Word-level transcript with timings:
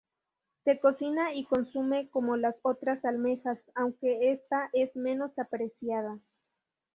Se 0.63 0.79
cocina 0.79 1.31
y 1.31 1.45
consume 1.45 2.09
como 2.09 2.35
las 2.35 2.55
otras 2.63 3.05
almejas, 3.05 3.59
aunque 3.75 4.31
esta 4.31 4.71
es 4.73 4.95
menos 4.95 5.37
apreciada. 5.37 6.19